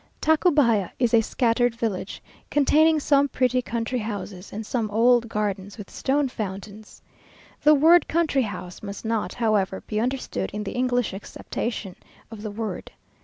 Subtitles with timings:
[0.19, 5.91] Tacubaya is a scattered village, containing some pretty country houses, and some old gardens with
[5.91, 7.03] stone fountains.
[7.61, 11.95] The word country house must not, however, be understood in the English acceptation
[12.31, 12.89] of the word.